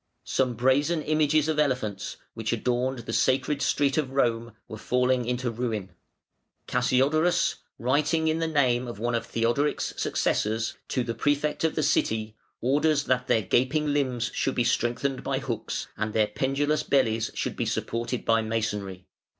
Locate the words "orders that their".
12.61-13.43